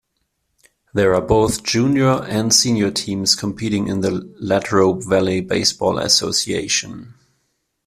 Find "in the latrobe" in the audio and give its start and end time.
3.87-5.03